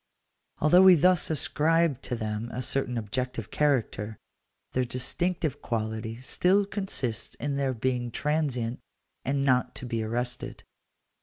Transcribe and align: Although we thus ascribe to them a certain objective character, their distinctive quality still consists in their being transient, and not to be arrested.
Although 0.57 0.81
we 0.81 0.95
thus 0.95 1.29
ascribe 1.29 2.01
to 2.01 2.15
them 2.15 2.49
a 2.51 2.63
certain 2.63 2.97
objective 2.97 3.51
character, 3.51 4.17
their 4.73 4.83
distinctive 4.83 5.61
quality 5.61 6.19
still 6.21 6.65
consists 6.65 7.35
in 7.35 7.55
their 7.55 7.75
being 7.75 8.09
transient, 8.09 8.79
and 9.23 9.45
not 9.45 9.75
to 9.75 9.85
be 9.85 10.01
arrested. 10.01 10.63